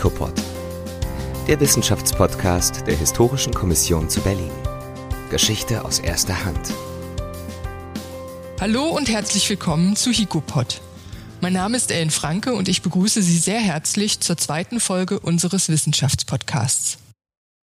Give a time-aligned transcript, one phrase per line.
[0.00, 0.32] HICOPOD,
[1.46, 4.50] der Wissenschaftspodcast der Historischen Kommission zu Berlin.
[5.28, 6.72] Geschichte aus erster Hand.
[8.58, 10.80] Hallo und herzlich willkommen zu HICOPOD.
[11.42, 15.68] Mein Name ist Ellen Franke und ich begrüße Sie sehr herzlich zur zweiten Folge unseres
[15.68, 16.96] Wissenschaftspodcasts.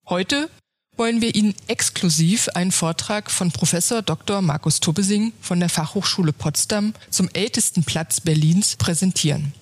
[0.07, 0.51] Heute
[0.99, 4.43] wollen wir Ihnen exklusiv einen Vortrag von Professor Dr.
[4.43, 9.55] Markus Tubbesing von der Fachhochschule Potsdam zum ältesten Platz Berlins präsentieren.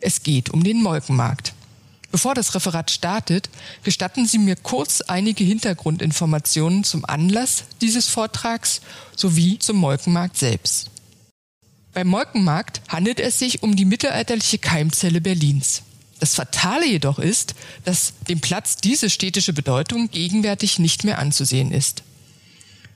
[0.00, 1.54] Es geht um den Molkenmarkt.
[2.10, 3.50] Bevor das Referat startet,
[3.82, 8.80] gestatten Sie mir kurz einige Hintergrundinformationen zum Anlass dieses Vortrags
[9.14, 10.90] sowie zum Molkenmarkt selbst.
[11.92, 15.82] Beim Molkenmarkt handelt es sich um die mittelalterliche Keimzelle Berlins.
[16.20, 22.02] Das Fatale jedoch ist, dass dem Platz diese städtische Bedeutung gegenwärtig nicht mehr anzusehen ist.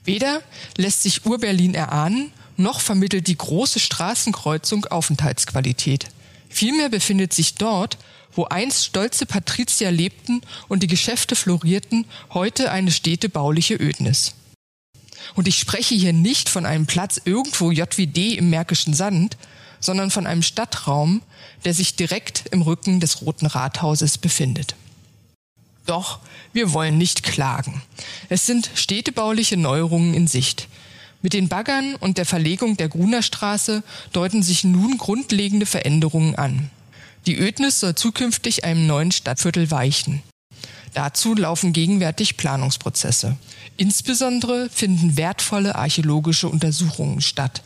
[0.03, 0.41] Weder
[0.77, 6.07] lässt sich Ur-Berlin erahnen, noch vermittelt die große Straßenkreuzung Aufenthaltsqualität.
[6.49, 7.97] Vielmehr befindet sich dort,
[8.35, 14.35] wo einst stolze Patrizier lebten und die Geschäfte florierten, heute eine städtebauliche Ödnis.
[15.35, 19.37] Und ich spreche hier nicht von einem Platz irgendwo JWD im Märkischen Sand,
[19.79, 21.21] sondern von einem Stadtraum,
[21.65, 24.75] der sich direkt im Rücken des Roten Rathauses befindet.
[25.85, 26.19] Doch
[26.53, 27.81] wir wollen nicht klagen.
[28.29, 30.67] Es sind städtebauliche Neuerungen in Sicht.
[31.21, 36.69] Mit den Baggern und der Verlegung der Grunerstraße deuten sich nun grundlegende Veränderungen an.
[37.25, 40.21] Die Ödnis soll zukünftig einem neuen Stadtviertel weichen.
[40.93, 43.37] Dazu laufen gegenwärtig Planungsprozesse.
[43.77, 47.63] Insbesondere finden wertvolle archäologische Untersuchungen statt.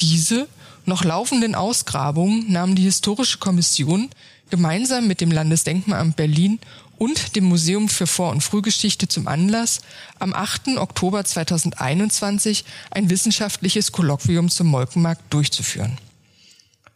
[0.00, 0.46] Diese
[0.84, 4.10] noch laufenden Ausgrabungen nahm die Historische Kommission
[4.50, 6.58] gemeinsam mit dem Landesdenkmalamt Berlin
[6.98, 9.80] und dem Museum für Vor- und Frühgeschichte zum Anlass,
[10.18, 10.76] am 8.
[10.76, 15.98] Oktober 2021 ein wissenschaftliches Kolloquium zum Molkenmarkt durchzuführen.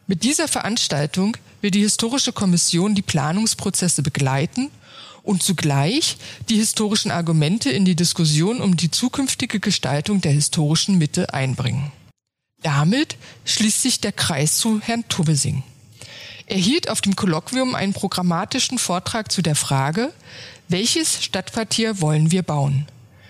[0.07, 4.71] Mit dieser Veranstaltung will die Historische Kommission die Planungsprozesse begleiten
[5.21, 6.15] und zugleich
[6.47, 11.91] die historischen Argumente in die Diskussion um die zukünftige Gestaltung der historischen Mitte einbringen.
[12.63, 15.63] Damit schließt sich der Kreis zu Herrn Tubbesing.
[16.45, 20.13] Er hielt auf dem Kolloquium einen programmatischen Vortrag zu der Frage,
[20.69, 22.87] welches Stadtquartier wollen wir bauen?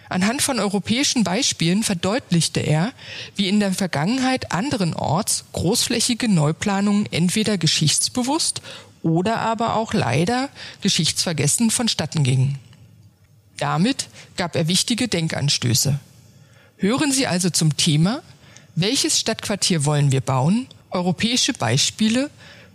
[0.09, 2.93] Anhand von europäischen Beispielen verdeutlichte er,
[3.35, 8.61] wie in der Vergangenheit anderenorts großflächige Neuplanungen entweder geschichtsbewusst
[9.03, 10.49] oder aber auch leider
[10.81, 12.57] geschichtsvergessen vonstatten gingen.
[13.57, 14.07] Damit
[14.37, 15.99] gab er wichtige Denkanstöße.
[16.77, 18.21] Hören Sie also zum Thema
[18.79, 20.67] welches Stadtquartier wollen wir bauen?
[20.91, 22.29] Europäische Beispiele.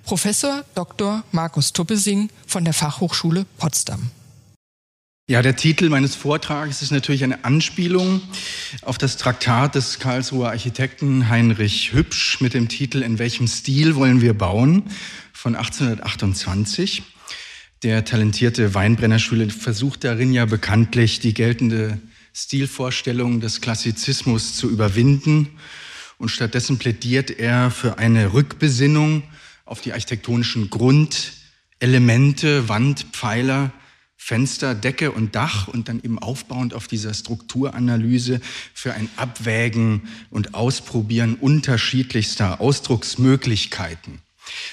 [0.04, 1.22] Professor Dr.
[1.30, 4.10] Markus Tuppesing von der Fachhochschule Potsdam.
[5.28, 8.20] Ja, der Titel meines Vortrags ist natürlich eine Anspielung
[8.82, 14.20] auf das Traktat des Karlsruher Architekten Heinrich Hübsch mit dem Titel In welchem Stil wollen
[14.20, 14.82] wir bauen
[15.32, 17.04] von 1828.
[17.84, 22.00] Der talentierte Weinbrennerschüler versucht darin ja bekanntlich die geltende
[22.34, 25.50] Stilvorstellung des Klassizismus zu überwinden
[26.18, 29.22] und stattdessen plädiert er für eine Rückbesinnung
[29.66, 33.72] auf die architektonischen Grundelemente, Wand, Pfeiler,
[34.24, 38.40] Fenster, Decke und Dach und dann eben aufbauend auf dieser Strukturanalyse
[38.72, 44.20] für ein Abwägen und Ausprobieren unterschiedlichster Ausdrucksmöglichkeiten.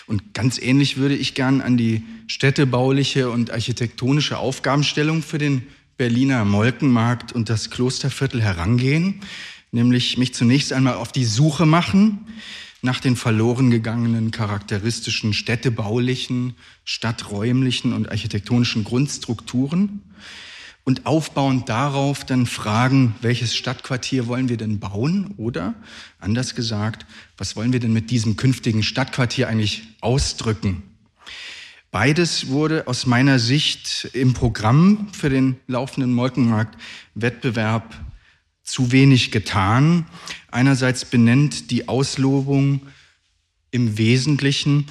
[0.06, 5.64] Und ganz ähnlich würde ich gern an die städtebauliche und architektonische Aufgabenstellung für den
[5.98, 9.22] Berliner Molkenmarkt und das Klosterviertel herangehen
[9.72, 12.26] nämlich mich zunächst einmal auf die Suche machen
[12.82, 20.02] nach den verloren gegangenen charakteristischen städtebaulichen, stadträumlichen und architektonischen Grundstrukturen
[20.86, 25.76] und aufbauend darauf dann fragen, welches Stadtquartier wollen wir denn bauen oder
[26.20, 27.06] anders gesagt,
[27.38, 30.84] was wollen wir denn mit diesem künftigen Stadtquartier eigentlich ausdrücken?
[31.92, 37.96] Beides wurde aus meiner Sicht im Programm für den laufenden Molkenmarkt-Wettbewerb
[38.72, 40.06] zu wenig getan.
[40.52, 42.82] Einerseits benennt die Auslobung
[43.72, 44.86] im Wesentlichen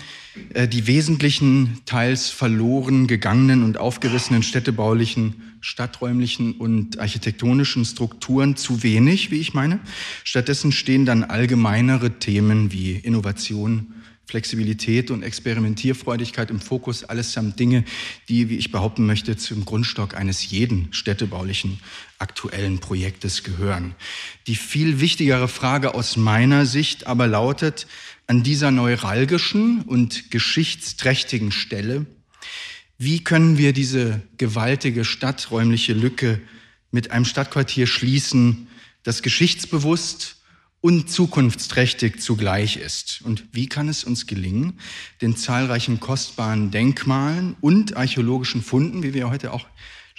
[0.54, 9.30] äh, die wesentlichen, teils verloren gegangenen und aufgerissenen städtebaulichen, stadträumlichen und architektonischen Strukturen zu wenig,
[9.30, 9.80] wie ich meine.
[10.24, 13.94] Stattdessen stehen dann allgemeinere Themen wie Innovation,
[14.28, 17.82] Flexibilität und Experimentierfreudigkeit im Fokus, allesamt Dinge,
[18.28, 21.80] die, wie ich behaupten möchte, zum Grundstock eines jeden städtebaulichen
[22.18, 23.94] aktuellen Projektes gehören.
[24.46, 27.86] Die viel wichtigere Frage aus meiner Sicht aber lautet,
[28.26, 32.04] an dieser neuralgischen und geschichtsträchtigen Stelle,
[32.98, 36.38] wie können wir diese gewaltige stadträumliche Lücke
[36.90, 38.68] mit einem Stadtquartier schließen,
[39.04, 40.37] das geschichtsbewusst
[40.80, 43.20] und zukunftsträchtig zugleich ist.
[43.22, 44.78] Und wie kann es uns gelingen,
[45.20, 49.66] den zahlreichen kostbaren Denkmalen und archäologischen Funden, wie wir heute auch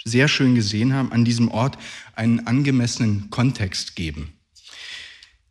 [0.04, 1.78] sehr schön gesehen haben, an diesem Ort
[2.14, 4.34] einen angemessenen Kontext geben?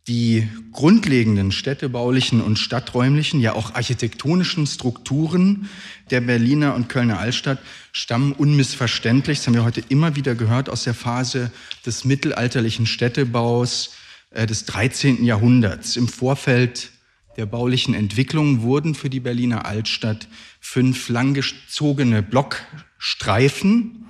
[0.06, 5.68] Die grundlegenden städtebaulichen und stadträumlichen, ja auch architektonischen Strukturen
[6.10, 7.58] der Berliner und Kölner Altstadt
[7.92, 11.52] stammen unmissverständlich, das haben wir heute immer wieder gehört, aus der Phase
[11.84, 13.90] des mittelalterlichen Städtebaus,
[14.32, 15.24] des 13.
[15.24, 15.96] Jahrhunderts.
[15.96, 16.90] Im Vorfeld
[17.36, 20.28] der baulichen Entwicklung wurden für die Berliner Altstadt
[20.60, 24.06] fünf langgezogene Blockstreifen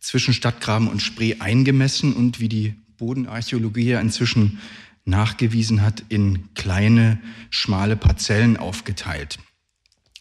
[0.00, 4.60] zwischen Stadtgraben und Spree eingemessen und wie die Bodenarchäologie inzwischen
[5.04, 9.38] nachgewiesen hat, in kleine, schmale Parzellen aufgeteilt.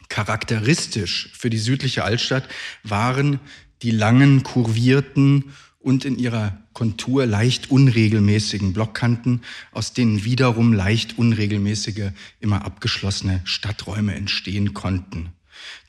[0.10, 2.48] Charakteristisch für die südliche Altstadt
[2.84, 3.40] waren
[3.82, 5.54] die langen, kurvierten
[5.88, 9.42] und in ihrer Kontur leicht unregelmäßigen Blockkanten,
[9.72, 12.12] aus denen wiederum leicht unregelmäßige,
[12.42, 15.30] immer abgeschlossene Stadträume entstehen konnten.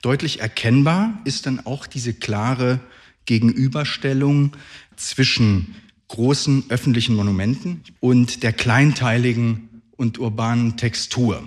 [0.00, 2.78] Deutlich erkennbar ist dann auch diese klare
[3.26, 4.52] Gegenüberstellung
[4.94, 5.74] zwischen
[6.06, 11.42] großen öffentlichen Monumenten und der kleinteiligen und urbanen Textur.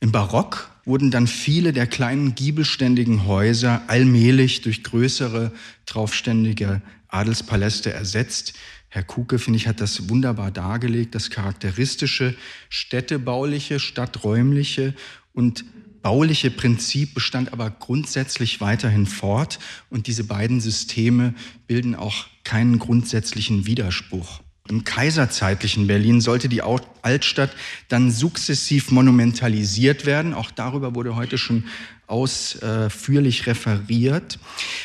[0.00, 5.52] Im Barock wurden dann viele der kleinen giebelständigen Häuser allmählich durch größere,
[5.84, 8.54] traufständige Adelspaläste ersetzt.
[8.88, 12.34] Herr Kuke, finde ich, hat das wunderbar dargelegt, das charakteristische
[12.70, 14.94] städtebauliche, stadträumliche
[15.34, 15.64] und
[16.02, 19.58] bauliche Prinzip bestand aber grundsätzlich weiterhin fort
[19.90, 21.34] und diese beiden Systeme
[21.66, 24.40] bilden auch keinen grundsätzlichen Widerspruch.
[24.68, 27.50] Im kaiserzeitlichen Berlin sollte die Altstadt
[27.88, 30.34] dann sukzessiv monumentalisiert werden.
[30.34, 31.64] Auch darüber wurde heute schon
[32.06, 34.38] ausführlich referiert.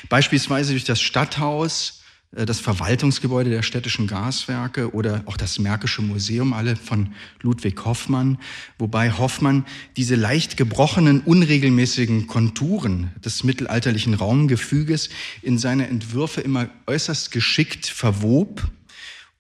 [0.10, 2.02] Beispielsweise durch das Stadthaus,
[2.36, 8.38] äh, das Verwaltungsgebäude der städtischen Gaswerke oder auch das Märkische Museum, alle von Ludwig Hoffmann,
[8.78, 9.66] wobei Hoffmann
[9.98, 15.10] diese leicht gebrochenen, unregelmäßigen Konturen des mittelalterlichen Raumgefüges
[15.42, 18.64] in seine Entwürfe immer äußerst geschickt verwob.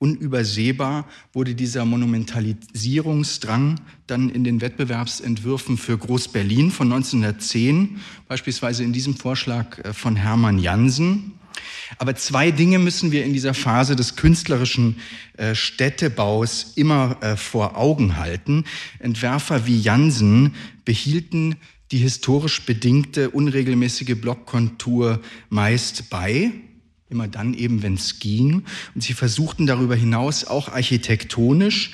[0.01, 9.15] Unübersehbar wurde dieser Monumentalisierungsdrang dann in den Wettbewerbsentwürfen für Groß-Berlin von 1910, beispielsweise in diesem
[9.15, 11.33] Vorschlag äh, von Hermann Jansen,
[11.99, 14.95] aber zwei Dinge müssen wir in dieser Phase des künstlerischen
[15.37, 18.63] äh, Städtebaus immer äh, vor Augen halten.
[18.97, 21.57] Entwerfer wie Jansen behielten
[21.91, 26.53] die historisch bedingte unregelmäßige Blockkontur meist bei,
[27.11, 28.63] immer dann eben, wenn es ging.
[28.95, 31.91] Und sie versuchten darüber hinaus auch architektonisch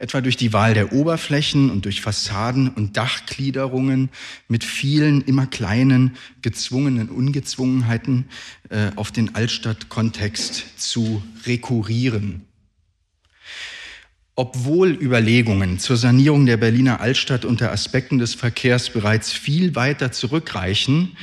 [0.00, 4.08] etwa durch die Wahl der Oberflächen und durch Fassaden und Dachgliederungen
[4.48, 8.24] mit vielen immer kleinen gezwungenen Ungezwungenheiten
[8.70, 12.46] äh, auf den Altstadtkontext zu rekurrieren.
[14.36, 21.14] Obwohl Überlegungen zur Sanierung der Berliner Altstadt unter Aspekten des Verkehrs bereits viel weiter zurückreichen,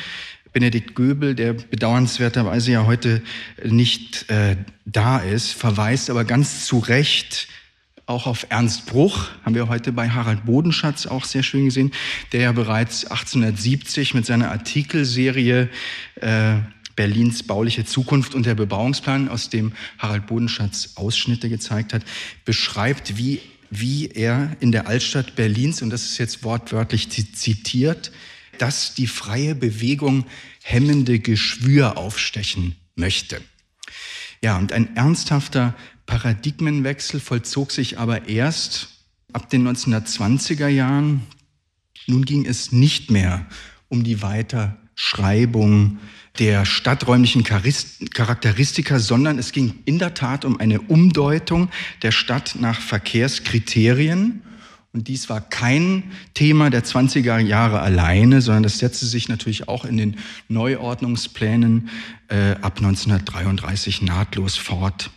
[0.54, 3.22] Benedikt Göbel, der bedauernswerterweise ja heute
[3.64, 4.56] nicht äh,
[4.86, 7.48] da ist, verweist aber ganz zu Recht
[8.08, 11.92] auch auf Ernst Bruch, haben wir heute bei Harald Bodenschatz auch sehr schön gesehen,
[12.32, 15.70] der ja bereits 1870 mit seiner Artikelserie
[16.22, 16.56] äh,
[16.96, 22.04] Berlins bauliche Zukunft und der Bebauungsplan, aus dem Harald Bodenschatz Ausschnitte gezeigt hat,
[22.46, 28.12] beschreibt, wie, wie er in der Altstadt Berlins, und das ist jetzt wortwörtlich zitiert,
[28.58, 30.26] dass die freie Bewegung
[30.64, 33.42] hemmende Geschwür aufstechen möchte.
[34.42, 38.90] Ja, und ein ernsthafter Paradigmenwechsel vollzog sich aber erst
[39.34, 41.22] ab den 1920er Jahren.
[42.08, 43.46] Nun ging es nicht mehr
[43.90, 46.00] um die Weiterschreibung
[46.40, 51.70] der stadträumlichen Charakteristika, sondern es ging in der Tat um eine Umdeutung
[52.04, 54.44] der Stadt nach Verkehrskriterien.
[54.94, 59.86] Und dies war kein Thema der 20er Jahre alleine, sondern das setzte sich natürlich auch
[59.86, 60.18] in den
[60.48, 61.90] Neuordnungsplänen
[62.30, 65.12] äh, ab 1933 nahtlos fort.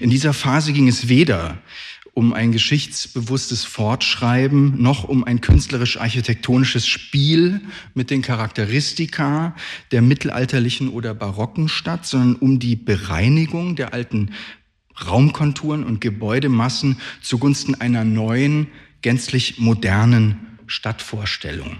[0.00, 1.58] In dieser Phase ging es weder
[2.14, 7.60] um ein geschichtsbewusstes Fortschreiben noch um ein künstlerisch-architektonisches Spiel
[7.92, 9.56] mit den Charakteristika
[9.90, 14.30] der mittelalterlichen oder barocken Stadt, sondern um die Bereinigung der alten
[15.06, 18.68] Raumkonturen und Gebäudemassen zugunsten einer neuen,
[19.02, 21.78] gänzlich modernen Stadtvorstellung.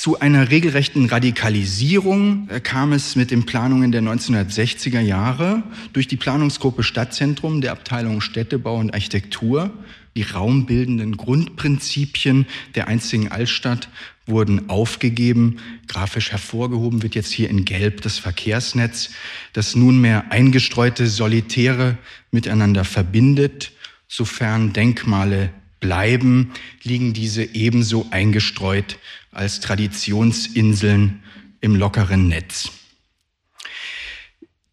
[0.00, 5.62] Zu einer regelrechten Radikalisierung äh, kam es mit den Planungen der 1960er Jahre
[5.92, 9.70] durch die Planungsgruppe Stadtzentrum der Abteilung Städtebau und Architektur.
[10.16, 13.90] Die raumbildenden Grundprinzipien der einzigen Altstadt
[14.30, 15.58] wurden aufgegeben.
[15.88, 19.10] Grafisch hervorgehoben wird jetzt hier in Gelb das Verkehrsnetz,
[19.52, 21.98] das nunmehr eingestreute Solitäre
[22.30, 23.72] miteinander verbindet
[24.10, 28.98] sofern Denkmale bleiben, liegen diese ebenso eingestreut
[29.30, 31.22] als Traditionsinseln
[31.60, 32.70] im lockeren Netz.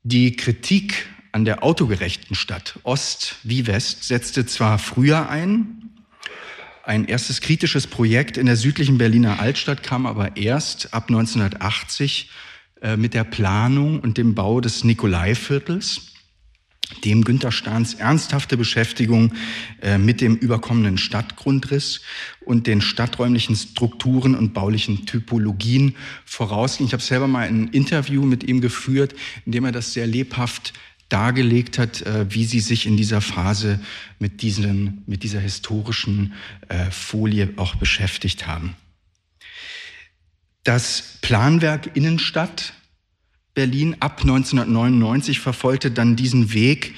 [0.03, 5.91] Die Kritik an der autogerechten Stadt, Ost wie West, setzte zwar früher ein,
[6.87, 12.29] ein erstes kritisches Projekt in der südlichen Berliner Altstadt kam aber erst ab 1980
[12.81, 16.13] äh, mit der Planung und dem Bau des Nikolaiviertels,
[17.03, 19.33] dem Günter Stahns ernsthafte Beschäftigung
[19.81, 22.03] äh, mit dem überkommenen Stadtgrundriss
[22.45, 26.87] und den stadträumlichen Strukturen und baulichen Typologien vorausging.
[26.87, 29.13] Ich habe selber mal ein Interview mit ihm geführt,
[29.45, 30.71] in dem er das sehr lebhaft
[31.09, 33.79] dargelegt hat, äh, wie sie sich in dieser Phase
[34.19, 36.33] mit, diesen, mit dieser historischen
[36.67, 38.75] äh, Folie auch beschäftigt haben.
[40.63, 42.73] Das Planwerk Innenstadt
[43.53, 46.93] Berlin ab 1999 verfolgte dann diesen Weg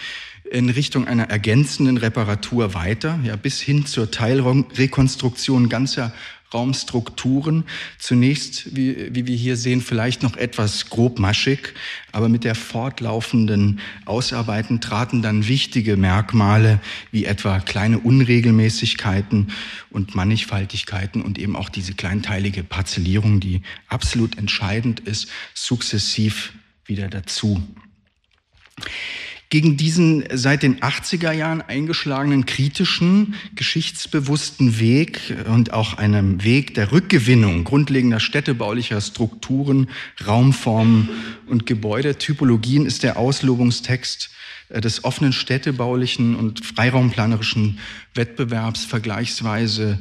[0.52, 6.14] in Richtung einer ergänzenden Reparatur weiter, ja, bis hin zur Teilrekonstruktion ganzer
[6.54, 7.66] Raumstrukturen.
[7.98, 11.74] Zunächst, wie, wie wir hier sehen, vielleicht noch etwas grobmaschig,
[12.12, 16.80] aber mit der fortlaufenden Ausarbeiten traten dann wichtige Merkmale
[17.12, 19.52] wie etwa kleine Unregelmäßigkeiten
[19.90, 26.54] und Mannigfaltigkeiten und eben auch diese kleinteilige Parzellierung, die absolut entscheidend ist, sukzessiv
[26.86, 27.62] wieder dazu.
[29.52, 36.92] Gegen diesen seit den 80er Jahren eingeschlagenen kritischen, geschichtsbewussten Weg und auch einem Weg der
[36.92, 39.90] Rückgewinnung grundlegender städtebaulicher Strukturen,
[40.24, 41.10] Raumformen
[41.48, 44.30] und Gebäudetypologien ist der Auslobungstext
[44.70, 47.80] äh, des offenen städtebaulichen und freiraumplanerischen
[48.14, 49.98] Wettbewerbs vergleichsweise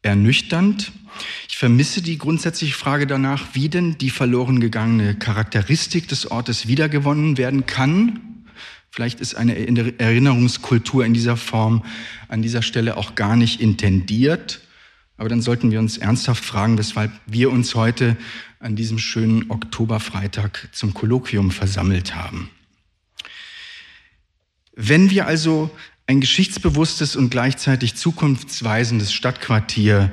[0.00, 0.92] ernüchternd.
[1.50, 7.36] Ich vermisse die grundsätzliche Frage danach, wie denn die verloren gegangene Charakteristik des Ortes wiedergewonnen
[7.36, 8.20] werden kann
[8.90, 9.56] Vielleicht ist eine
[9.98, 11.84] Erinnerungskultur in dieser Form
[12.28, 14.60] an dieser Stelle auch gar nicht intendiert.
[15.16, 18.16] Aber dann sollten wir uns ernsthaft fragen, weshalb wir uns heute
[18.60, 22.50] an diesem schönen Oktoberfreitag zum Kolloquium versammelt haben.
[24.74, 25.70] Wenn wir also
[26.06, 30.12] ein geschichtsbewusstes und gleichzeitig zukunftsweisendes Stadtquartier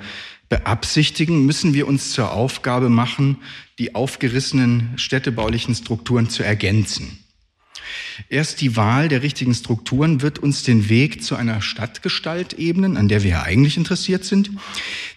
[0.50, 3.38] beabsichtigen, müssen wir uns zur Aufgabe machen,
[3.80, 7.25] die aufgerissenen städtebaulichen Strukturen zu ergänzen.
[8.30, 13.08] Erst die Wahl der richtigen Strukturen wird uns den Weg zu einer Stadtgestalt ebnen, an
[13.08, 14.52] der wir ja eigentlich interessiert sind,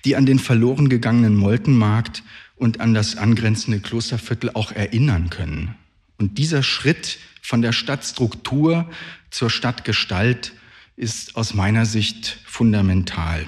[0.04, 2.22] die an den verloren gegangenen Moltenmarkt
[2.56, 5.74] und an das angrenzende Klosterviertel auch erinnern können.
[6.18, 8.90] Und dieser Schritt von der Stadtstruktur
[9.30, 10.52] zur Stadtgestalt
[10.96, 13.46] ist aus meiner Sicht fundamental.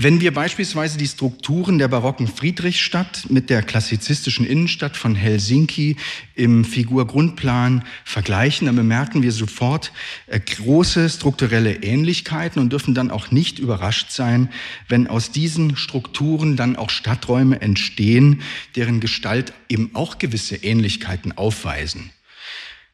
[0.00, 5.96] Wenn wir beispielsweise die Strukturen der barocken Friedrichstadt mit der klassizistischen Innenstadt von Helsinki
[6.36, 9.90] im Figurgrundplan vergleichen, dann bemerken wir sofort
[10.28, 14.50] äh, große strukturelle Ähnlichkeiten und dürfen dann auch nicht überrascht sein,
[14.86, 18.42] wenn aus diesen Strukturen dann auch Stadträume entstehen,
[18.76, 22.10] deren Gestalt eben auch gewisse Ähnlichkeiten aufweisen.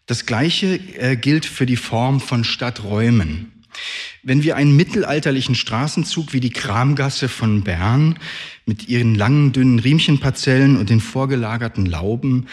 [0.07, 3.54] Das Gleiche äh, gilt für die Form von Stadträumen.
[4.23, 8.19] Wenn wir einen mittelalterlichen Straßenzug wie die Kramgasse von Bern
[8.67, 12.47] mit ihren langen, dünnen Riemchenparzellen und den vorgelagerten Lauben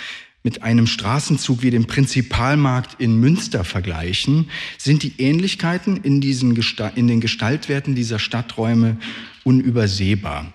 [0.43, 6.59] mit einem Straßenzug wie dem Prinzipalmarkt in Münster vergleichen, sind die Ähnlichkeiten in, diesen
[6.95, 8.97] in den Gestaltwerten dieser Stadträume
[9.43, 10.51] unübersehbar.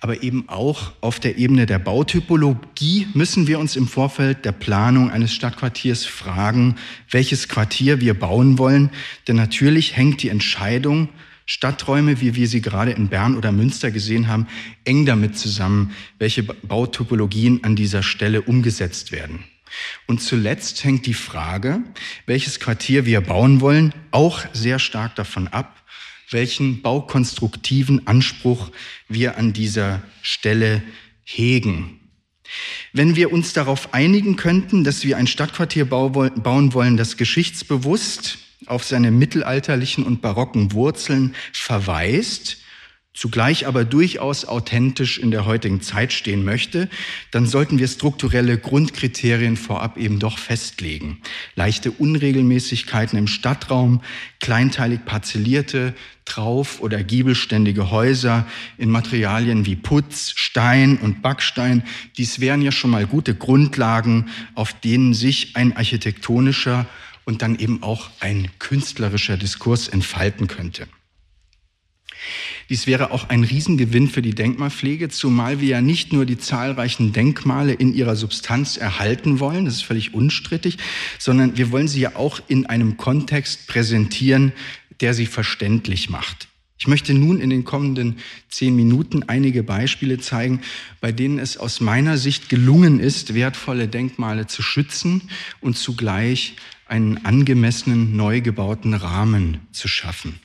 [0.00, 5.10] Aber eben auch auf der Ebene der Bautypologie müssen wir uns im Vorfeld der Planung
[5.10, 6.76] eines Stadtquartiers fragen,
[7.10, 8.90] welches Quartier wir bauen wollen.
[9.26, 11.08] Denn natürlich hängt die Entscheidung,
[11.46, 14.46] Stadträume, wie wir sie gerade in Bern oder Münster gesehen haben,
[14.84, 19.44] eng damit zusammen, welche Bautypologien an dieser Stelle umgesetzt werden.
[20.06, 21.82] Und zuletzt hängt die Frage,
[22.26, 25.82] welches Quartier wir bauen wollen, auch sehr stark davon ab,
[26.30, 28.70] welchen baukonstruktiven Anspruch
[29.08, 30.82] wir an dieser Stelle
[31.24, 32.00] hegen.
[32.92, 38.84] Wenn wir uns darauf einigen könnten, dass wir ein Stadtquartier bauen wollen, das geschichtsbewusst auf
[38.84, 42.58] seine mittelalterlichen und barocken Wurzeln verweist,
[43.14, 46.88] zugleich aber durchaus authentisch in der heutigen Zeit stehen möchte,
[47.30, 51.20] dann sollten wir strukturelle Grundkriterien vorab eben doch festlegen.
[51.54, 54.02] Leichte Unregelmäßigkeiten im Stadtraum,
[54.40, 55.94] kleinteilig parzellierte,
[56.24, 58.46] trauf- oder giebelständige Häuser
[58.78, 61.84] in Materialien wie Putz, Stein und Backstein,
[62.16, 66.86] dies wären ja schon mal gute Grundlagen, auf denen sich ein architektonischer
[67.24, 70.86] und dann eben auch ein künstlerischer Diskurs entfalten könnte.
[72.70, 77.12] Dies wäre auch ein Riesengewinn für die Denkmalpflege, zumal wir ja nicht nur die zahlreichen
[77.12, 80.78] Denkmale in ihrer Substanz erhalten wollen, das ist völlig unstrittig,
[81.18, 84.52] sondern wir wollen sie ja auch in einem Kontext präsentieren,
[85.00, 86.48] der sie verständlich macht.
[86.78, 90.60] Ich möchte nun in den kommenden zehn Minuten einige Beispiele zeigen,
[91.00, 97.24] bei denen es aus meiner Sicht gelungen ist, wertvolle Denkmale zu schützen und zugleich einen
[97.24, 100.40] angemessenen, neu gebauten Rahmen zu schaffen.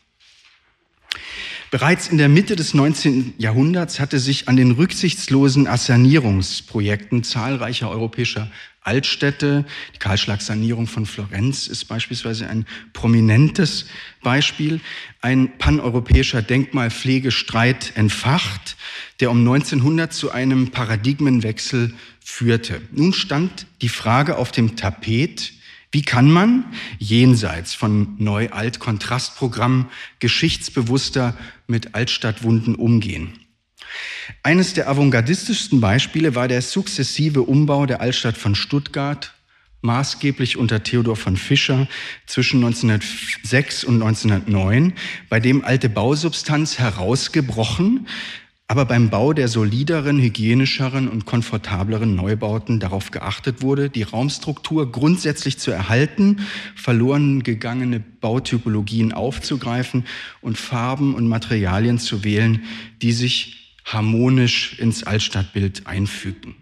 [1.71, 3.35] Bereits in der Mitte des 19.
[3.37, 8.49] Jahrhunderts hatte sich an den rücksichtslosen Assanierungsprojekten zahlreicher europäischer
[8.81, 13.85] Altstädte, die Kahlschlagsanierung von Florenz ist beispielsweise ein prominentes
[14.23, 14.79] Beispiel,
[15.21, 18.77] ein paneuropäischer Denkmalpflegestreit entfacht,
[19.19, 22.81] der um 1900 zu einem Paradigmenwechsel führte.
[22.91, 25.53] Nun stand die Frage auf dem Tapet,
[25.91, 26.65] wie kann man
[26.99, 29.87] jenseits von Neu-Alt-Kontrastprogrammen
[30.19, 31.35] geschichtsbewusster
[31.67, 33.39] mit Altstadtwunden umgehen?
[34.43, 39.33] Eines der avantgardistischsten Beispiele war der sukzessive Umbau der Altstadt von Stuttgart,
[39.81, 41.87] maßgeblich unter Theodor von Fischer
[42.27, 44.93] zwischen 1906 und 1909,
[45.29, 48.07] bei dem alte Bausubstanz herausgebrochen,
[48.69, 55.57] aber beim Bau der solideren, hygienischeren und komfortableren Neubauten darauf geachtet wurde, die Raumstruktur grundsätzlich
[55.57, 56.41] zu erhalten,
[56.75, 60.05] verloren gegangene Bautypologien aufzugreifen
[60.41, 62.63] und Farben und Materialien zu wählen,
[63.01, 66.53] die sich harmonisch ins Altstadtbild einfügten.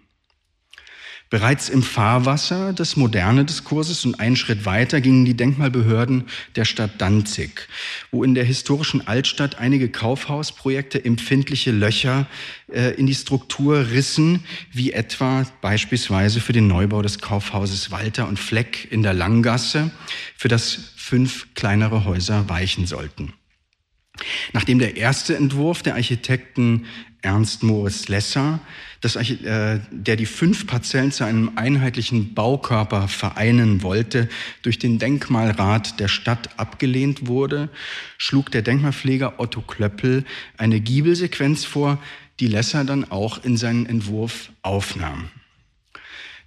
[1.30, 6.24] Bereits im Fahrwasser des moderne Diskurses und einen Schritt weiter gingen die Denkmalbehörden
[6.56, 7.68] der Stadt Danzig,
[8.10, 12.26] wo in der historischen Altstadt einige Kaufhausprojekte empfindliche Löcher
[12.72, 18.38] äh, in die Struktur rissen, wie etwa beispielsweise für den Neubau des Kaufhauses Walter und
[18.38, 19.90] Fleck in der Langgasse,
[20.34, 23.34] für das fünf kleinere Häuser weichen sollten.
[24.52, 26.86] Nachdem der erste Entwurf der Architekten
[27.22, 28.60] Ernst Moritz Lesser,
[29.00, 34.28] das, äh, der die fünf Parzellen zu einem einheitlichen Baukörper vereinen wollte,
[34.62, 37.68] durch den Denkmalrat der Stadt abgelehnt wurde,
[38.18, 40.24] schlug der Denkmalpfleger Otto Klöppel
[40.56, 41.98] eine Giebelsequenz vor,
[42.40, 45.28] die Lesser dann auch in seinen Entwurf aufnahm.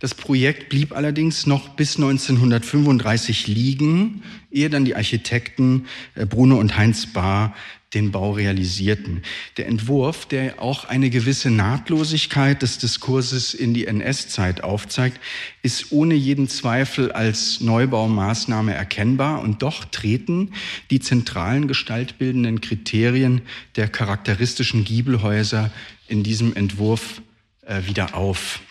[0.01, 5.85] Das Projekt blieb allerdings noch bis 1935 liegen, ehe dann die Architekten
[6.15, 7.53] äh, Bruno und Heinz Bahr
[7.93, 9.21] den Bau realisierten.
[9.57, 15.19] Der Entwurf, der auch eine gewisse Nahtlosigkeit des Diskurses in die NS-Zeit aufzeigt,
[15.61, 20.53] ist ohne jeden Zweifel als Neubaumaßnahme erkennbar und doch treten
[20.89, 23.41] die zentralen gestaltbildenden Kriterien
[23.75, 25.69] der charakteristischen Giebelhäuser
[26.07, 27.21] in diesem Entwurf
[27.67, 28.61] äh, wieder auf.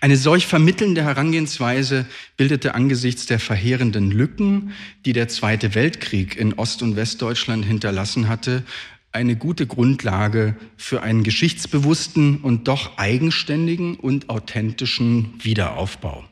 [0.00, 4.72] Eine solch vermittelnde Herangehensweise bildete angesichts der verheerenden Lücken,
[5.04, 8.64] die der Zweite Weltkrieg in Ost- und Westdeutschland hinterlassen hatte,
[9.12, 16.24] eine gute Grundlage für einen geschichtsbewussten und doch eigenständigen und authentischen Wiederaufbau.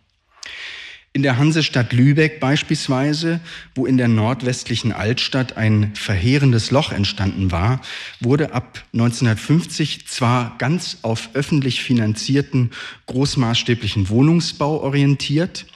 [1.15, 3.41] In der Hansestadt Lübeck beispielsweise,
[3.75, 7.81] wo in der nordwestlichen Altstadt ein verheerendes Loch entstanden war,
[8.21, 12.71] wurde ab 1950 zwar ganz auf öffentlich finanzierten
[13.07, 15.67] großmaßstäblichen Wohnungsbau orientiert,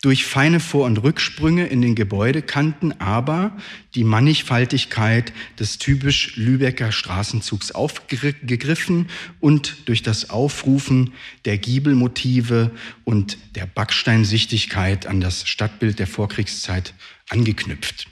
[0.00, 3.56] durch feine Vor- und Rücksprünge in den Gebäudekanten aber
[3.94, 9.08] die Mannigfaltigkeit des typisch Lübecker Straßenzugs aufgegriffen
[9.40, 11.12] und durch das Aufrufen
[11.44, 12.70] der Giebelmotive
[13.04, 16.94] und der Backsteinsichtigkeit an das Stadtbild der Vorkriegszeit
[17.28, 18.06] angeknüpft.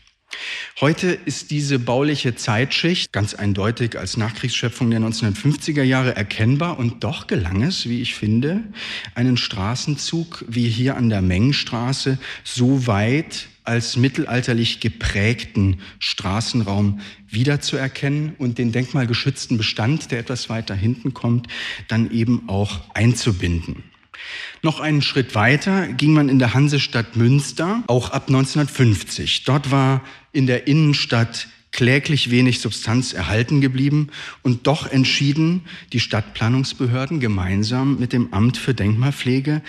[0.80, 7.26] Heute ist diese bauliche Zeitschicht ganz eindeutig als Nachkriegsschöpfung der 1950er Jahre erkennbar und doch
[7.26, 8.62] gelang es, wie ich finde,
[9.14, 18.58] einen Straßenzug wie hier an der Mengenstraße so weit als mittelalterlich geprägten Straßenraum wiederzuerkennen und
[18.58, 21.48] den denkmalgeschützten Bestand, der etwas weiter hinten kommt,
[21.88, 23.82] dann eben auch einzubinden.
[24.62, 29.44] Noch einen Schritt weiter ging man in der Hansestadt Münster, auch ab 1950.
[29.44, 30.02] Dort war
[30.32, 34.08] in der Innenstadt kläglich wenig Substanz erhalten geblieben
[34.42, 35.60] und doch entschieden
[35.92, 39.60] die Stadtplanungsbehörden gemeinsam mit dem Amt für Denkmalpflege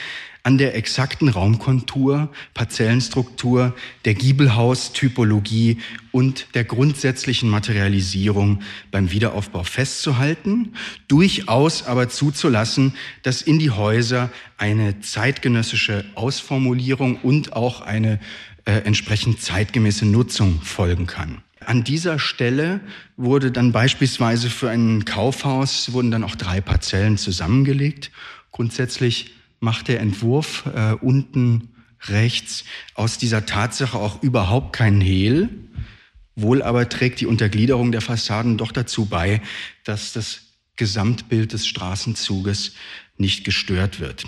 [0.44, 5.80] an der exakten Raumkontur, Parzellenstruktur, der Giebelhaustypologie
[6.14, 10.76] und der grundsätzlichen Materialisierung beim Wiederaufbau festzuhalten,
[11.10, 12.94] durchaus aber zuzulassen,
[13.24, 18.22] dass in die Häuser eine zeitgenössische Ausformulierung und auch eine
[18.64, 21.42] äh, entsprechend zeitgemäße Nutzung folgen kann.
[21.68, 22.80] An dieser Stelle
[23.18, 28.10] wurde dann beispielsweise für ein Kaufhaus wurden dann auch drei Parzellen zusammengelegt.
[28.54, 31.76] Grundsätzlich macht der Entwurf äh, unten
[32.06, 35.50] rechts aus dieser Tatsache auch überhaupt keinen Hehl.
[36.38, 39.42] Wohl aber trägt die Untergliederung der Fassaden doch dazu bei,
[39.84, 40.44] dass das
[40.78, 42.76] Gesamtbild des Straßenzuges
[43.18, 44.24] nicht gestört wird.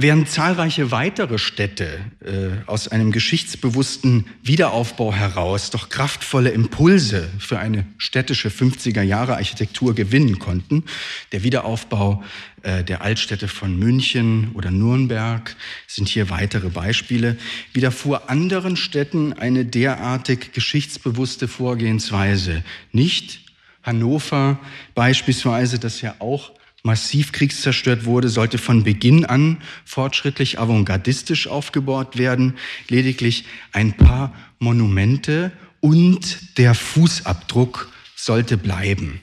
[0.00, 7.84] Während zahlreiche weitere Städte äh, aus einem geschichtsbewussten Wiederaufbau heraus doch kraftvolle Impulse für eine
[7.96, 10.84] städtische 50er Jahre Architektur gewinnen konnten,
[11.32, 12.22] der Wiederaufbau
[12.62, 15.56] äh, der Altstädte von München oder Nürnberg
[15.88, 17.36] sind hier weitere Beispiele,
[17.72, 23.40] widerfuhr anderen Städten eine derartig geschichtsbewusste Vorgehensweise nicht.
[23.82, 24.60] Hannover
[24.94, 32.54] beispielsweise, das ja auch massiv kriegszerstört wurde, sollte von Beginn an fortschrittlich avantgardistisch aufgebaut werden.
[32.88, 39.20] Lediglich ein paar Monumente und der Fußabdruck sollte bleiben.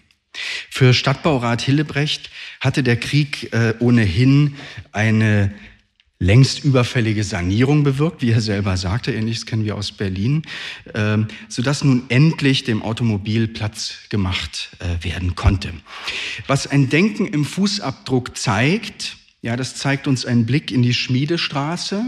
[0.70, 4.56] Für Stadtbaurat Hillebrecht hatte der Krieg äh, ohnehin
[4.92, 5.54] eine
[6.20, 10.44] längst überfällige Sanierung bewirkt, wie er selber sagte, ähnliches kennen wir aus Berlin,
[10.94, 11.18] äh,
[11.50, 15.74] sodass nun endlich dem Automobil Platz gemacht äh, werden konnte.
[16.48, 22.04] Was ein Denken im Fußabdruck zeigt, ja, das zeigt uns einen Blick in die Schmiedestraße.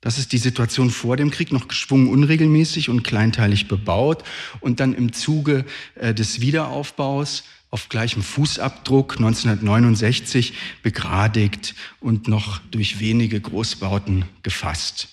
[0.00, 4.22] Das ist die Situation vor dem Krieg, noch geschwungen unregelmäßig und kleinteilig bebaut
[4.60, 5.64] und dann im Zuge
[5.94, 15.08] äh, des Wiederaufbaus auf gleichem Fußabdruck 1969 begradigt und noch durch wenige Großbauten gefasst.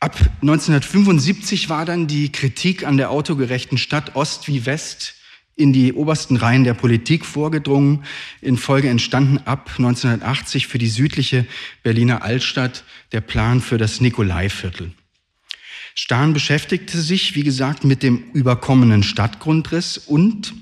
[0.00, 5.14] Ab 1975 war dann die Kritik an der autogerechten Stadt Ost wie West
[5.56, 8.04] in die obersten Reihen der Politik vorgedrungen.
[8.40, 11.46] In Folge entstanden ab 1980 für die südliche
[11.82, 14.92] Berliner Altstadt der Plan für das Nikolaiviertel.
[15.94, 20.52] Stahn beschäftigte sich, wie gesagt, mit dem überkommenen Stadtgrundriss und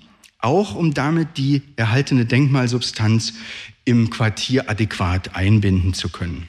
[0.43, 3.35] auch um damit die erhaltene Denkmalsubstanz
[3.85, 6.49] im Quartier adäquat einbinden zu können.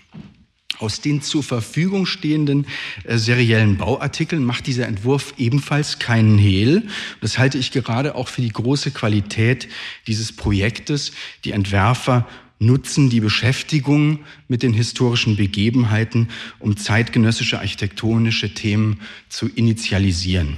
[0.80, 2.66] Aus den zur Verfügung stehenden
[3.04, 6.88] äh, seriellen Bauartikeln macht dieser Entwurf ebenfalls keinen Hehl.
[7.22, 9.70] Das halte ich gerade auch für die große Qualität
[10.08, 11.14] dieses Projektes.
[11.46, 12.28] Die Entwerfer
[12.60, 16.30] nutzen die Beschäftigung mit den historischen Begebenheiten,
[16.60, 20.58] um zeitgenössische architektonische Themen zu initialisieren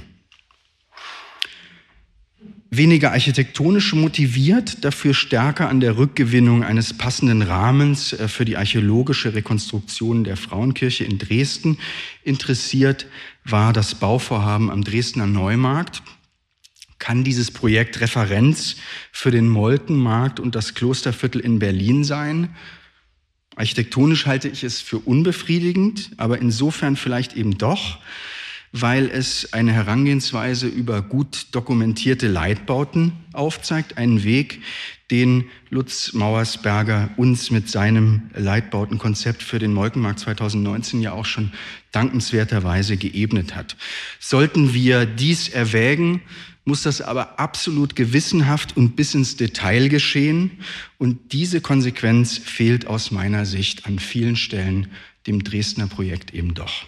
[2.76, 9.34] weniger architektonisch motiviert, dafür stärker an der Rückgewinnung eines passenden Rahmens äh, für die archäologische
[9.34, 11.78] Rekonstruktion der Frauenkirche in Dresden
[12.22, 13.06] interessiert,
[13.44, 16.02] war das Bauvorhaben am Dresdner Neumarkt.
[16.98, 18.76] Kann dieses Projekt Referenz
[19.12, 22.50] für den Molkenmarkt und das Klosterviertel in Berlin sein?
[23.54, 27.98] Architektonisch halte ich es für unbefriedigend, aber insofern vielleicht eben doch,
[28.80, 34.60] weil es eine Herangehensweise über gut dokumentierte Leitbauten aufzeigt, einen Weg,
[35.10, 41.52] den Lutz Mauersberger uns mit seinem Leitbautenkonzept für den Molkenmarkt 2019 ja auch schon
[41.92, 43.76] dankenswerterweise geebnet hat.
[44.20, 46.22] Sollten wir dies erwägen,
[46.64, 50.50] muss das aber absolut gewissenhaft und bis ins Detail geschehen.
[50.98, 54.88] Und diese Konsequenz fehlt aus meiner Sicht an vielen Stellen
[55.26, 56.86] dem Dresdner Projekt eben doch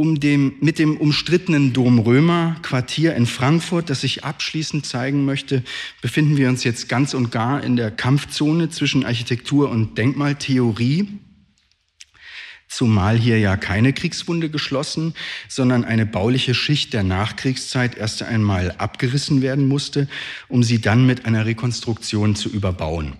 [0.00, 5.62] um dem, mit dem umstrittenen Dom Römer Quartier in Frankfurt, das ich abschließend zeigen möchte,
[6.00, 11.06] befinden wir uns jetzt ganz und gar in der Kampfzone zwischen Architektur und Denkmaltheorie
[12.70, 15.14] zumal hier ja keine Kriegswunde geschlossen,
[15.48, 20.08] sondern eine bauliche Schicht der Nachkriegszeit erst einmal abgerissen werden musste,
[20.48, 23.14] um sie dann mit einer Rekonstruktion zu überbauen.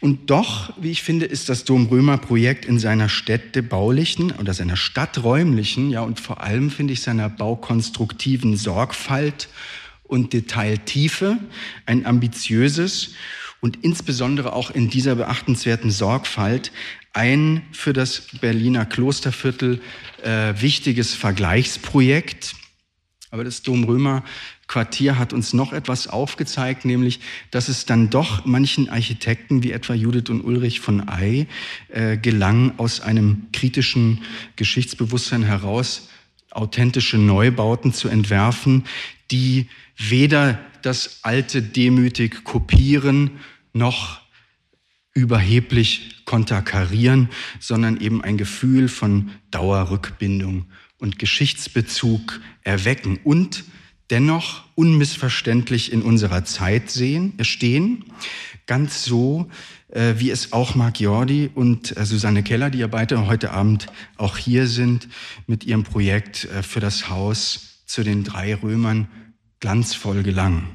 [0.00, 6.00] Und doch, wie ich finde, ist das Dom-Römer-Projekt in seiner städtebaulichen oder seiner stadträumlichen, ja
[6.00, 9.50] und vor allem finde ich seiner baukonstruktiven Sorgfalt
[10.02, 11.36] und Detailtiefe
[11.84, 13.10] ein ambitiöses
[13.60, 16.72] und insbesondere auch in dieser beachtenswerten Sorgfalt
[17.12, 19.80] ein für das Berliner Klosterviertel
[20.22, 22.54] äh, wichtiges Vergleichsprojekt.
[23.30, 24.24] Aber das Domrömer
[24.68, 29.94] Quartier hat uns noch etwas aufgezeigt, nämlich, dass es dann doch manchen Architekten, wie etwa
[29.94, 31.46] Judith und Ulrich von Ey,
[31.88, 34.22] äh, gelang, aus einem kritischen
[34.56, 36.08] Geschichtsbewusstsein heraus
[36.50, 38.84] authentische Neubauten zu entwerfen,
[39.30, 43.32] die weder das Alte demütig kopieren
[43.72, 44.20] noch
[45.14, 47.28] überheblich konterkarieren,
[47.60, 50.66] sondern eben ein Gefühl von Dauerrückbindung
[50.98, 53.64] und Geschichtsbezug erwecken und
[54.10, 58.04] dennoch unmissverständlich in unserer Zeit sehen, stehen,
[58.66, 59.48] ganz so,
[59.88, 63.86] äh, wie es auch Marc Jordi und äh, Susanne Keller, die ja beide heute Abend
[64.16, 65.08] auch hier sind,
[65.46, 69.08] mit ihrem Projekt äh, für das Haus zu den drei Römern
[69.60, 70.68] glanzvoll gelang.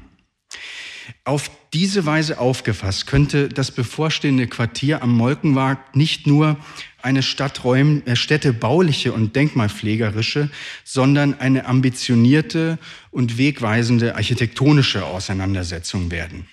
[1.24, 6.56] Auf diese Weise aufgefasst könnte das bevorstehende Quartier am Molkenmarkt nicht nur
[7.02, 10.50] eine Stadträum, äh, städtebauliche und denkmalpflegerische,
[10.84, 12.78] sondern eine ambitionierte
[13.10, 16.46] und wegweisende architektonische Auseinandersetzung werden.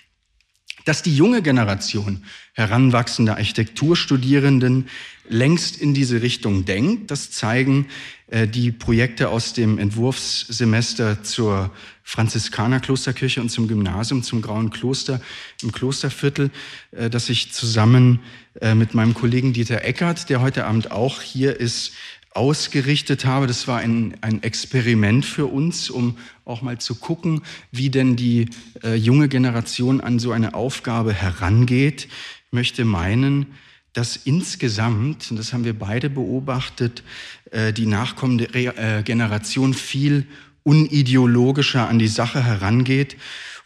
[0.84, 4.88] Dass die junge Generation heranwachsender Architekturstudierenden
[5.28, 7.86] längst in diese Richtung denkt, das zeigen
[8.28, 11.70] äh, die Projekte aus dem Entwurfssemester zur
[12.02, 15.20] Franziskanerklosterkirche und zum Gymnasium, zum Grauen Kloster
[15.62, 16.50] im Klosterviertel,
[16.90, 18.20] äh, das ich zusammen
[18.60, 21.92] äh, mit meinem Kollegen Dieter Eckert, der heute Abend auch hier ist,
[22.34, 23.46] ausgerichtet habe.
[23.46, 28.48] Das war ein, ein Experiment für uns, um auch mal zu gucken, wie denn die
[28.82, 32.08] äh, junge Generation an so eine Aufgabe herangeht.
[32.46, 33.46] Ich möchte meinen,
[33.92, 37.02] dass insgesamt, und das haben wir beide beobachtet,
[37.50, 40.26] äh, die nachkommende Re äh, Generation viel
[40.62, 43.16] unideologischer an die Sache herangeht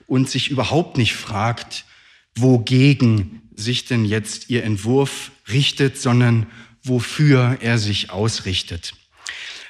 [0.06, 1.84] und sich überhaupt nicht fragt,
[2.34, 6.46] wogegen sich denn jetzt ihr Entwurf richtet, sondern
[6.88, 8.94] wofür er sich ausrichtet.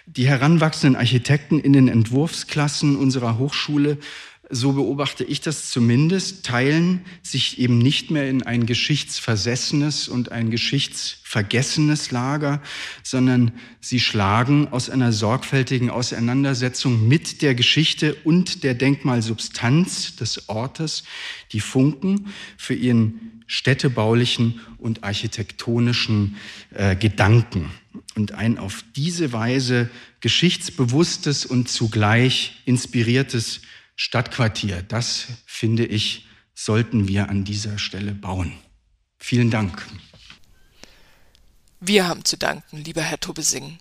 [0.07, 3.99] Die heranwachsenden Architekten in den Entwurfsklassen unserer Hochschule,
[4.51, 10.51] so beobachte ich das zumindest, teilen sich eben nicht mehr in ein geschichtsversessenes und ein
[10.51, 12.63] geschichtsvergessenes Lager,
[13.03, 21.03] sondern sie schlagen aus einer sorgfältigen Auseinandersetzung mit der Geschichte und der Denkmalsubstanz des Ortes
[21.53, 26.37] die Funken für ihren städtebaulichen und architektonischen
[26.75, 27.71] äh, Gedanken.
[28.15, 33.61] Und ein auf diese Weise geschichtsbewusstes und zugleich inspiriertes
[33.97, 34.83] Stadtquartier.
[34.83, 38.53] Das, finde ich, sollten wir an dieser Stelle bauen.
[39.19, 39.87] Vielen Dank.
[41.81, 43.79] Wir haben zu danken, lieber Herr Tobesing.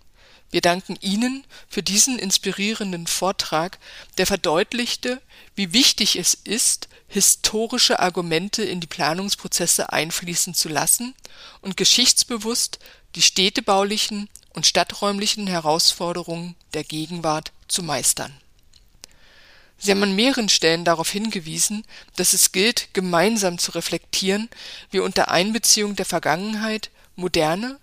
[0.52, 3.78] Wir danken Ihnen für diesen inspirierenden Vortrag,
[4.18, 5.22] der verdeutlichte,
[5.56, 11.14] wie wichtig es ist, historische Argumente in die Planungsprozesse einfließen zu lassen
[11.62, 12.80] und geschichtsbewusst
[13.16, 18.34] die städtebaulichen und stadträumlichen Herausforderungen der Gegenwart zu meistern.
[19.86, 24.50] Sie haben an mehreren Stellen darauf hingewiesen, dass es gilt, gemeinsam zu reflektieren,
[24.90, 27.80] wie unter Einbeziehung der Vergangenheit moderne,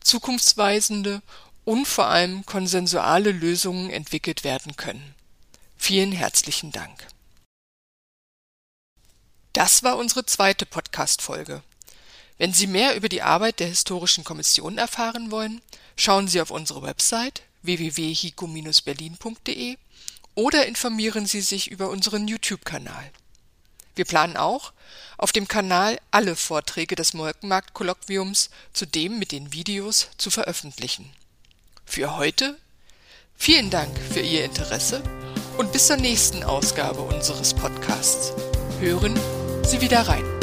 [0.00, 1.22] zukunftsweisende
[1.64, 5.16] und vor allem konsensuale Lösungen entwickelt werden können.
[5.76, 7.04] Vielen herzlichen Dank.
[9.54, 11.64] Das war unsere zweite Podcast-Folge.
[12.38, 15.62] Wenn Sie mehr über die Arbeit der Historischen Kommission erfahren wollen,
[15.96, 19.78] schauen Sie auf unsere Website www.hico-berlin.de
[20.34, 23.10] oder informieren Sie sich über unseren YouTube-Kanal.
[23.94, 24.72] Wir planen auch,
[25.16, 31.10] auf dem Kanal alle Vorträge des Molkenmarkt-Kolloquiums zudem mit den Videos zu veröffentlichen.
[31.84, 32.58] Für heute
[33.36, 35.02] vielen Dank für Ihr Interesse
[35.58, 38.32] und bis zur nächsten Ausgabe unseres Podcasts.
[38.80, 39.18] Hören
[39.64, 40.33] Sie wieder rein.